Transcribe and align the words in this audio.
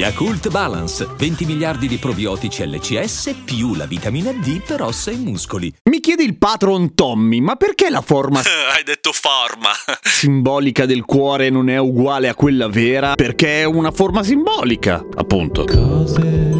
Yakult 0.00 0.48
Balance, 0.48 1.06
20 1.14 1.44
miliardi 1.44 1.86
di 1.86 1.98
probiotici 1.98 2.66
LCS 2.66 3.34
più 3.44 3.74
la 3.74 3.84
vitamina 3.84 4.32
D 4.32 4.62
per 4.62 4.80
ossa 4.80 5.10
e 5.10 5.16
muscoli. 5.16 5.70
Mi 5.90 6.00
chiede 6.00 6.22
il 6.22 6.38
patron 6.38 6.94
Tommy, 6.94 7.40
ma 7.40 7.56
perché 7.56 7.90
la 7.90 8.00
forma 8.00 8.40
Hai 8.74 8.82
detto 8.82 9.12
forma. 9.12 9.68
simbolica 10.00 10.86
del 10.86 11.04
cuore 11.04 11.50
non 11.50 11.68
è 11.68 11.76
uguale 11.76 12.30
a 12.30 12.34
quella 12.34 12.68
vera? 12.68 13.14
Perché 13.14 13.60
è 13.60 13.64
una 13.64 13.90
forma 13.90 14.22
simbolica, 14.22 15.04
appunto. 15.16 15.64
Cose, 15.66 16.59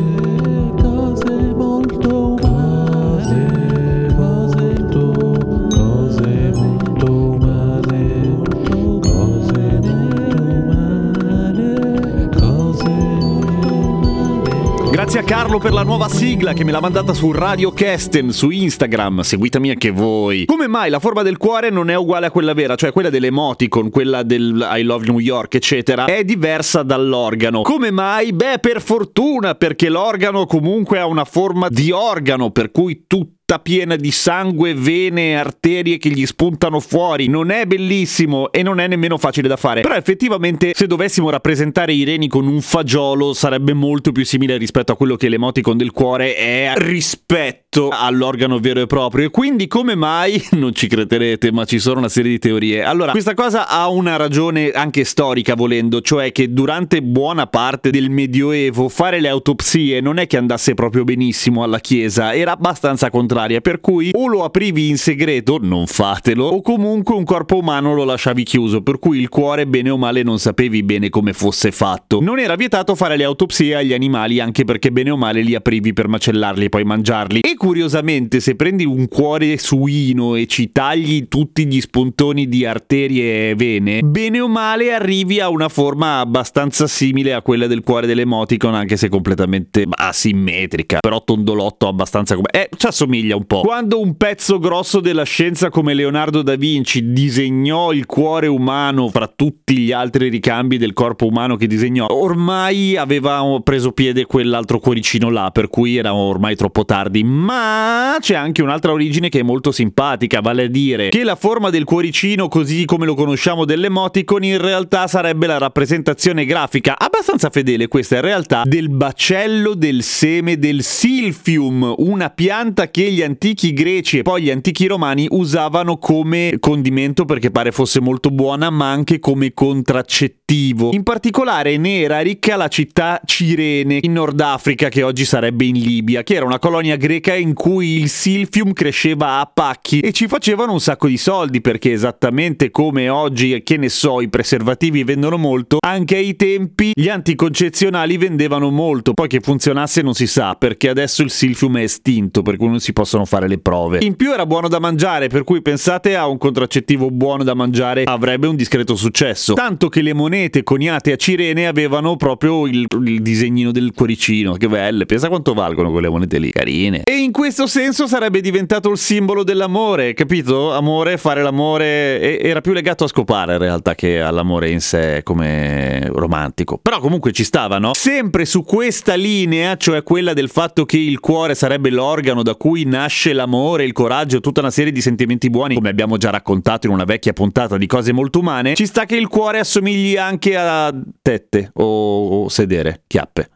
Grazie 15.01 15.21
a 15.21 15.23
Carlo 15.23 15.59
per 15.59 15.73
la 15.73 15.83
nuova 15.83 16.11
sigla 16.11 16.53
che 16.53 16.63
me 16.63 16.73
l'ha 16.73 16.81
mandata 16.81 17.15
su 17.15 17.33
Radio 17.33 17.71
Kesten 17.71 18.33
su 18.33 18.51
Instagram. 18.51 19.23
Seguitemi 19.23 19.71
anche 19.71 19.89
voi. 19.89 20.45
Come 20.45 20.67
mai 20.67 20.91
la 20.91 20.99
forma 20.99 21.23
del 21.23 21.39
cuore 21.39 21.71
non 21.71 21.89
è 21.89 21.97
uguale 21.97 22.27
a 22.27 22.31
quella 22.31 22.53
vera, 22.53 22.75
cioè 22.75 22.93
quella 22.93 23.09
dell'emoticon, 23.09 23.89
quella 23.89 24.23
del 24.23 24.63
I 24.71 24.83
love 24.83 25.07
New 25.07 25.19
York, 25.19 25.55
eccetera, 25.55 26.05
è 26.05 26.23
diversa 26.23 26.83
dall'organo? 26.83 27.63
Come 27.63 27.91
mai? 27.91 28.35
Beh, 28.35 28.59
per 28.59 28.83
fortuna, 28.83 29.55
perché 29.55 29.89
l'organo 29.89 30.45
comunque 30.45 30.99
ha 30.99 31.07
una 31.07 31.25
forma 31.25 31.71
di 31.71 31.91
organo, 31.91 32.51
per 32.51 32.71
cui 32.71 33.05
tutto 33.07 33.40
piena 33.59 33.97
di 33.97 34.11
sangue, 34.11 34.75
vene 34.75 35.37
arterie 35.37 35.99
che 35.99 36.11
gli 36.11 36.27
spuntano 36.27 36.81
fuori. 36.81 37.29
Non 37.29 37.51
è 37.51 37.67
bellissimo 37.67 38.53
e 38.53 38.63
non 38.63 38.81
è 38.81 38.87
nemmeno 38.87 39.19
facile 39.19 39.49
da 39.49 39.57
fare. 39.57 39.81
Però 39.83 39.95
effettivamente 39.95 40.73
se 40.75 40.87
dovessimo 40.87 41.31
rappresentare 41.31 41.93
i 41.93 42.05
reni 42.05 42.29
con 42.29 42.47
un 42.47 42.61
fagiolo 42.61 43.33
sarebbe 43.33 43.73
molto 43.73 44.13
più 44.13 44.25
simile 44.25 44.57
rispetto 44.57 44.93
a 44.93 44.97
quello 44.97 45.17
che 45.17 45.29
l'emoticon 45.29 45.77
del 45.77 45.91
cuore 45.91 46.35
è 46.35 46.73
rispetto 46.77 47.70
all'organo 47.79 48.59
vero 48.59 48.81
e 48.81 48.87
proprio. 48.87 49.27
E 49.27 49.31
quindi 49.31 49.69
come 49.69 49.95
mai 49.95 50.43
non 50.53 50.75
ci 50.75 50.89
crederete, 50.89 51.53
ma 51.53 51.65
ci 51.65 51.79
sono 51.79 51.99
una 51.99 52.09
serie 52.09 52.33
di 52.33 52.39
teorie. 52.39 52.83
Allora, 52.83 53.13
questa 53.13 53.35
cosa 53.35 53.69
ha 53.69 53.89
una 53.89 54.17
ragione 54.17 54.71
anche 54.71 55.05
storica 55.05 55.55
volendo, 55.55 56.01
cioè 56.01 56.33
che 56.33 56.53
durante 56.53 57.03
buona 57.03 57.47
parte 57.47 57.91
del 57.91 58.11
Medioevo 58.11 58.89
fare 58.89 59.21
le 59.21 59.29
autopsie 59.29 60.01
non 60.01 60.19
è 60.19 60.27
che 60.27 60.37
andasse 60.37 60.75
proprio 60.75 61.05
benissimo 61.05 61.63
alla 61.63 61.79
Chiesa, 61.79 62.35
era 62.35 62.53
abbastanza 62.53 63.11
contraria, 63.11 63.61
per 63.61 63.81
cui 63.81 64.11
o 64.15 64.27
lo 64.27 64.45
aprivi 64.45 64.89
in 64.89 64.99
segreto, 64.99 65.59
non 65.61 65.87
fatelo, 65.87 66.47
o 66.47 66.63
comunque 66.63 67.15
un 67.15 67.25
corpo 67.25 67.59
umano 67.59 67.95
lo 67.95 68.05
lasciavi 68.05 68.43
chiuso, 68.43 68.83
per 68.83 68.99
cui 68.99 69.19
il 69.19 69.29
cuore 69.29 69.67
bene 69.67 69.91
o 69.91 69.97
male 69.97 70.23
non 70.23 70.39
sapevi 70.39 70.83
bene 70.83 71.09
come 71.09 71.33
fosse 71.33 71.71
fatto. 71.71 72.21
Non 72.21 72.39
era 72.39 72.57
vietato 72.57 72.95
fare 72.95 73.17
le 73.17 73.25
autopsie 73.25 73.77
agli 73.77 73.93
animali 73.93 74.41
anche 74.41 74.65
perché 74.65 74.91
bene 74.91 75.11
o 75.11 75.17
male 75.17 75.43
li 75.43 75.55
aprivi 75.55 75.93
per 75.93 76.09
macellarli 76.09 76.65
e 76.65 76.69
poi 76.69 76.85
mangiarli. 76.85 77.41
E 77.41 77.55
curiosamente 77.61 78.41
se 78.41 78.57
prendi 78.57 78.87
un 78.87 79.07
cuore 79.07 79.59
suino 79.59 80.35
e 80.35 80.47
ci 80.47 80.73
tagli 80.73 81.29
tutti 81.29 81.67
gli 81.67 81.79
spuntoni 81.79 82.49
di 82.49 82.65
arterie 82.65 83.51
e 83.51 83.55
vene, 83.55 84.01
bene 84.01 84.41
o 84.41 84.49
male 84.49 84.95
arrivi 84.95 85.41
a 85.41 85.51
una 85.51 85.69
forma 85.69 86.21
abbastanza 86.21 86.87
simile 86.87 87.35
a 87.35 87.43
quella 87.43 87.67
del 87.67 87.83
cuore 87.83 88.07
dell'emoticon, 88.07 88.75
anche 88.75 88.97
se 88.97 89.11
completamente 89.11 89.85
asimmetrica, 89.87 91.01
però 91.01 91.23
tondolotto 91.23 91.87
abbastanza 91.87 92.35
come... 92.35 92.49
Eh, 92.51 92.71
ci 92.75 92.87
assomiglia 92.87 93.37
un 93.37 93.45
po'. 93.45 93.61
Quando 93.61 94.01
un 94.01 94.17
pezzo 94.17 94.59
grosso 94.59 95.01
della 95.01 95.25
scienza 95.25 95.69
come 95.69 95.93
Leonardo 95.93 96.41
da 96.41 96.57
Vinci 96.57 97.13
disegnò 97.13 97.93
il 97.93 98.07
cuore 98.07 98.47
umano 98.47 99.11
fra 99.11 99.27
tutti 99.27 99.77
gli 99.77 99.93
altri 99.93 100.31
ricambi 100.31 100.79
del 100.79 100.95
corpo 100.95 101.27
umano 101.27 101.57
che 101.57 101.67
disegnò, 101.67 102.07
ormai 102.09 102.97
aveva 102.97 103.45
preso 103.63 103.93
piede 103.93 104.25
quell'altro 104.25 104.79
cuoricino 104.79 105.29
là, 105.29 105.51
per 105.51 105.69
cui 105.69 105.99
era 105.99 106.15
ormai 106.15 106.57
troppo 106.57 106.87
tardi. 106.87 107.23
Ma 107.51 108.17
c'è 108.21 108.37
anche 108.37 108.63
un'altra 108.63 108.93
origine 108.93 109.29
che 109.29 109.41
è 109.41 109.43
molto 109.43 109.73
simpatica, 109.73 110.41
vale 110.41 110.67
a 110.67 110.69
dire 110.69 111.09
che 111.09 111.25
la 111.25 111.35
forma 111.35 111.71
del 111.71 111.83
cuoricino, 111.83 112.47
così 112.47 112.85
come 112.85 113.07
lo 113.07 113.17
conosciamo 113.17 113.65
dell'emoticon, 113.65 114.45
in 114.45 114.59
realtà 114.59 115.09
sarebbe 115.09 115.49
la 115.49 115.59
rappresentazione 115.59 116.45
grafica, 116.45 116.97
abbastanza 116.97 117.51
fedele 117.51 117.89
questa 117.89 118.15
in 118.15 118.21
realtà, 118.21 118.63
del 118.65 118.89
bacello 118.89 119.75
del 119.75 120.05
seme 120.05 120.59
del 120.59 120.85
silphium, 120.85 121.93
una 121.99 122.31
pianta 122.31 122.89
che 122.89 123.11
gli 123.11 123.21
antichi 123.21 123.73
greci 123.73 124.19
e 124.19 124.23
poi 124.23 124.43
gli 124.43 124.51
antichi 124.51 124.87
romani 124.87 125.27
usavano 125.31 125.99
come 125.99 126.59
condimento 126.61 127.25
perché 127.25 127.51
pare 127.51 127.73
fosse 127.73 128.01
molto 128.01 128.31
buona, 128.31 128.71
ma 128.71 128.93
anche 128.93 129.19
come 129.19 129.53
contraccettivo. 129.53 130.91
In 130.93 131.03
particolare 131.03 131.77
ne 131.79 132.03
era 132.03 132.21
ricca 132.21 132.55
la 132.55 132.69
città 132.69 133.21
Cirene 133.25 133.99
in 134.03 134.13
Nord 134.13 134.41
Africa, 134.41 134.89
che 134.89 135.03
oggi 135.03 135.25
sarebbe 135.25 135.65
in 135.65 135.81
Libia, 135.81 136.23
che 136.23 136.35
era 136.35 136.45
una 136.45 136.61
colonia 136.61 136.95
greca 136.95 137.39
in 137.41 137.55
cui 137.55 137.99
il 137.99 138.09
silphium 138.09 138.73
cresceva 138.73 139.41
a 139.41 139.51
pacchi 139.53 140.01
e 140.01 140.13
ci 140.13 140.29
facevano 140.29 140.73
un 140.73 140.81
sacco 140.81 141.09
di 141.09 141.17
soldi 141.17 141.61
perché 141.61 141.93
esattamente 141.93 142.71
come 142.71 143.09
oggi, 143.09 143.63
che 143.63 143.77
ne 143.77 143.89
so, 143.89 144.21
i 144.21 144.29
preservativi 144.29 145.05
vendono 145.05 145.37
molto, 145.37 145.79
anche 145.85 146.17
ai 146.17 146.37
tempi 146.37 146.93
gli 146.95 147.09
anticoncezionali 147.09 148.17
vendevano 148.17 148.71
molto, 148.71 149.15
poi 149.15 149.29
che 149.29 149.41
funzionasse 149.41 150.03
non 150.03 150.15
si 150.15 150.27
sa, 150.27 150.55
perché 150.55 150.89
adesso 150.89 151.23
il 151.23 151.31
silphium 151.31 151.79
è 151.79 151.83
estinto, 151.83 152.43
per 152.43 152.57
cui 152.57 152.69
non 152.69 152.81
si 152.81 152.93
possono 152.93 153.25
fare 153.25 153.49
le 153.49 153.59
prove. 153.59 153.99
In 154.03 154.17
più 154.17 154.33
era 154.33 154.47
buono 154.47 154.69
da 154.69 154.79
mangiare, 154.79 155.29
per 155.29 155.45
cui 155.45 155.63
pensate 155.63 156.17
a 156.17 156.27
un 156.27 156.39
contraccettivo 156.39 157.11
buono 157.11 157.45
da 157.45 157.55
mangiare 157.55 158.05
avrebbe 158.05 158.47
un 158.47 158.57
discreto 158.57 158.95
successo. 158.97 159.55
Tanto 159.55 159.89
che 159.89 160.03
le 160.03 160.15
monete 160.15 160.63
coniate 160.63 161.13
a 161.13 161.17
Cirene 161.17 161.67
avevano 161.67 162.17
proprio 162.17 162.67
il, 162.67 162.85
il 163.05 163.23
disegnino 163.23 163.73
del 163.73 163.93
cuoricino, 163.95 164.55
che 164.55 164.69
belle, 164.69 165.07
pensa 165.07 165.29
quanto 165.29 165.55
valgono 165.55 165.91
quelle 165.91 166.09
monete 166.09 166.39
lì, 166.39 166.51
carine. 166.51 167.03
E 167.05 167.17
in 167.17 167.30
questo 167.31 167.67
senso 167.67 168.07
sarebbe 168.07 168.41
diventato 168.41 168.91
il 168.91 168.99
simbolo 168.99 169.45
dell'amore, 169.45 170.15
capito? 170.15 170.73
Amore, 170.73 171.17
fare 171.19 171.43
l'amore 171.43 172.21
e- 172.21 172.39
era 172.43 172.61
più 172.61 172.73
legato 172.73 173.05
a 173.05 173.09
scopare 173.09 173.53
in 173.55 173.59
realtà 173.59 173.95
che 173.95 174.21
all'amore 174.21 174.71
in 174.71 174.81
sé 174.81 175.23
come 175.23 176.09
romantico. 176.13 176.79
Però 176.79 176.99
comunque 177.01 177.33
ci 177.33 177.45
stava, 177.45 177.79
no? 177.79 177.95
Sempre 177.95 178.45
su 178.45 178.65
questa 178.65 179.15
linea, 179.15 179.77
cioè 179.77 180.03
quella 180.03 180.33
del 180.33 180.49
fatto 180.49 180.85
che 180.85 180.99
il 180.99 181.21
cuore 181.21 181.55
sarebbe 181.55 181.91
l'organo 181.91 182.43
da 182.43 182.55
cui 182.55 182.85
nasce 182.85 183.33
l'amore, 183.33 183.85
il 183.85 183.93
coraggio, 183.93 184.41
tutta 184.41 184.61
una 184.61 184.71
serie 184.71 184.93
di 184.93 185.01
sentimenti 185.01 185.51
buoni, 185.51 185.75
come 185.75 185.91
abbiamo 185.91 186.17
già 186.17 186.31
raccontato 186.31 186.87
in 186.87 186.93
una 186.93 187.05
vecchia 187.05 187.33
puntata 187.33 187.77
di 187.77 187.87
cose 187.87 188.13
molto 188.13 188.39
umane, 188.39 188.75
ci 188.75 188.87
sta 188.87 189.05
che 189.05 189.17
il 189.17 189.29
cuore 189.29 189.59
assomigli 189.59 190.17
anche 190.17 190.57
a 190.57 190.93
tette 191.23 191.71
o, 191.75 192.45
o 192.45 192.49
sedere, 192.49 193.03
chiappe. 193.07 193.49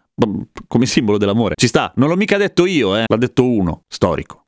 Come 0.69 0.86
simbolo 0.86 1.19
dell'amore. 1.19 1.54
Ci 1.56 1.66
sta, 1.66 1.92
non 1.97 2.08
l'ho 2.08 2.16
mica 2.16 2.36
detto 2.36 2.66
io, 2.66 2.97
eh. 2.97 3.04
L'ha 3.06 3.16
detto 3.16 3.48
uno, 3.48 3.82
storico. 3.88 4.44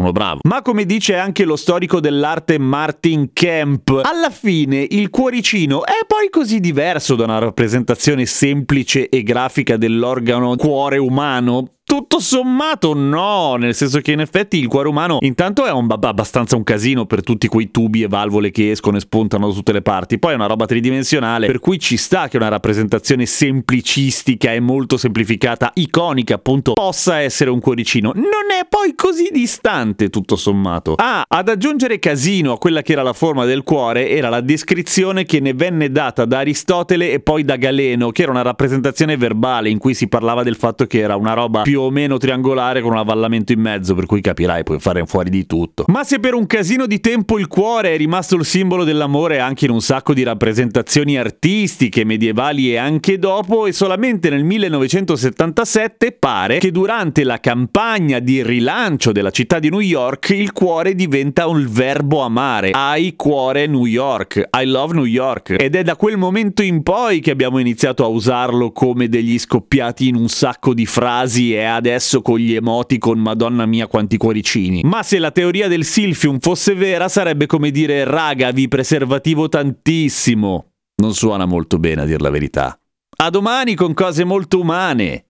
Uno 0.00 0.12
bravo. 0.12 0.40
Ma 0.44 0.62
come 0.62 0.86
dice 0.86 1.16
anche 1.16 1.44
lo 1.44 1.56
storico 1.56 2.00
dell'arte 2.00 2.58
Martin 2.58 3.34
Kemp, 3.34 4.00
alla 4.02 4.30
fine 4.30 4.86
il 4.88 5.10
cuoricino 5.10 5.84
è 5.84 6.06
poi 6.06 6.30
così 6.30 6.58
diverso 6.58 7.16
da 7.16 7.24
una 7.24 7.38
rappresentazione 7.38 8.24
semplice 8.24 9.10
e 9.10 9.22
grafica 9.22 9.76
dell'organo 9.76 10.56
cuore 10.56 10.96
umano? 10.96 11.79
Tutto 11.90 12.20
sommato 12.20 12.94
no, 12.94 13.56
nel 13.56 13.74
senso 13.74 13.98
che 13.98 14.12
in 14.12 14.20
effetti 14.20 14.56
il 14.56 14.68
cuore 14.68 14.86
umano 14.86 15.18
intanto 15.22 15.66
è 15.66 15.72
un, 15.72 15.88
ab- 15.90 16.04
abbastanza 16.04 16.54
un 16.54 16.62
casino 16.62 17.04
per 17.04 17.24
tutti 17.24 17.48
quei 17.48 17.72
tubi 17.72 18.02
e 18.02 18.06
valvole 18.06 18.52
che 18.52 18.70
escono 18.70 18.96
e 18.96 19.00
spuntano 19.00 19.48
da 19.48 19.52
tutte 19.52 19.72
le 19.72 19.82
parti, 19.82 20.20
poi 20.20 20.30
è 20.30 20.34
una 20.36 20.46
roba 20.46 20.66
tridimensionale, 20.66 21.48
per 21.48 21.58
cui 21.58 21.80
ci 21.80 21.96
sta 21.96 22.28
che 22.28 22.36
una 22.36 22.46
rappresentazione 22.46 23.26
semplicistica 23.26 24.52
e 24.52 24.60
molto 24.60 24.96
semplificata, 24.96 25.72
iconica 25.74 26.36
appunto, 26.36 26.74
possa 26.74 27.18
essere 27.18 27.50
un 27.50 27.58
cuoricino. 27.58 28.12
Non 28.14 28.52
è 28.56 28.66
poi 28.68 28.94
così 28.94 29.28
distante 29.32 30.10
tutto 30.10 30.36
sommato. 30.36 30.94
Ah, 30.96 31.24
ad 31.26 31.48
aggiungere 31.48 31.98
casino 31.98 32.52
a 32.52 32.58
quella 32.58 32.82
che 32.82 32.92
era 32.92 33.02
la 33.02 33.14
forma 33.14 33.44
del 33.44 33.64
cuore 33.64 34.10
era 34.10 34.28
la 34.28 34.40
descrizione 34.40 35.24
che 35.24 35.40
ne 35.40 35.54
venne 35.54 35.90
data 35.90 36.24
da 36.24 36.38
Aristotele 36.38 37.10
e 37.10 37.18
poi 37.18 37.42
da 37.42 37.56
Galeno, 37.56 38.10
che 38.12 38.22
era 38.22 38.30
una 38.30 38.42
rappresentazione 38.42 39.16
verbale 39.16 39.70
in 39.70 39.78
cui 39.78 39.94
si 39.94 40.06
parlava 40.06 40.44
del 40.44 40.54
fatto 40.54 40.86
che 40.86 41.00
era 41.00 41.16
una 41.16 41.32
roba 41.32 41.62
più 41.62 41.78
o 41.80 41.90
meno 41.90 42.18
triangolare 42.18 42.80
con 42.80 42.92
un 42.92 42.98
avvallamento 42.98 43.52
in 43.52 43.60
mezzo, 43.60 43.94
per 43.94 44.06
cui 44.06 44.20
capirai, 44.20 44.62
puoi 44.62 44.78
fare 44.78 45.04
fuori 45.06 45.30
di 45.30 45.46
tutto. 45.46 45.84
Ma 45.88 46.04
se 46.04 46.20
per 46.20 46.34
un 46.34 46.46
casino 46.46 46.86
di 46.86 47.00
tempo 47.00 47.38
il 47.38 47.48
cuore 47.48 47.94
è 47.94 47.96
rimasto 47.96 48.36
il 48.36 48.44
simbolo 48.44 48.84
dell'amore 48.84 49.38
anche 49.38 49.64
in 49.64 49.70
un 49.70 49.80
sacco 49.80 50.14
di 50.14 50.22
rappresentazioni 50.22 51.18
artistiche, 51.18 52.04
medievali 52.04 52.72
e 52.72 52.76
anche 52.76 53.18
dopo, 53.18 53.66
e 53.66 53.72
solamente 53.72 54.30
nel 54.30 54.44
1977 54.44 56.12
pare 56.12 56.58
che 56.58 56.70
durante 56.70 57.24
la 57.24 57.38
campagna 57.38 58.18
di 58.18 58.42
rilancio 58.42 59.12
della 59.12 59.30
città 59.30 59.58
di 59.58 59.70
New 59.70 59.80
York 59.80 60.30
il 60.30 60.52
cuore 60.52 60.94
diventa 60.94 61.46
un 61.46 61.66
verbo 61.68 62.20
amare. 62.20 62.72
I 62.74 63.14
cuore 63.16 63.66
New 63.66 63.86
York, 63.86 64.48
I 64.58 64.64
love 64.66 64.94
New 64.94 65.04
York. 65.04 65.56
Ed 65.58 65.74
è 65.74 65.82
da 65.82 65.96
quel 65.96 66.16
momento 66.16 66.62
in 66.62 66.82
poi 66.82 67.20
che 67.20 67.30
abbiamo 67.30 67.58
iniziato 67.58 68.04
a 68.04 68.08
usarlo 68.08 68.72
come 68.72 69.08
degli 69.08 69.38
scoppiati 69.38 70.08
in 70.08 70.16
un 70.16 70.28
sacco 70.28 70.74
di 70.74 70.86
frasi 70.86 71.54
e 71.54 71.64
adesso 71.74 72.22
con 72.22 72.38
gli 72.38 72.54
emoti 72.54 72.98
con 72.98 73.18
Madonna 73.18 73.66
mia 73.66 73.86
quanti 73.86 74.16
cuoricini. 74.16 74.82
Ma 74.84 75.02
se 75.02 75.18
la 75.18 75.30
teoria 75.30 75.68
del 75.68 75.84
Silfium 75.84 76.38
fosse 76.38 76.74
vera 76.74 77.08
sarebbe 77.08 77.46
come 77.46 77.70
dire 77.70 78.04
raga 78.04 78.50
vi 78.50 78.68
preservativo 78.68 79.48
tantissimo. 79.48 80.72
Non 80.96 81.14
suona 81.14 81.46
molto 81.46 81.78
bene 81.78 82.02
a 82.02 82.04
dir 82.04 82.20
la 82.20 82.30
verità. 82.30 82.78
A 83.22 83.30
domani 83.30 83.74
con 83.74 83.94
cose 83.94 84.24
molto 84.24 84.60
umane. 84.60 85.29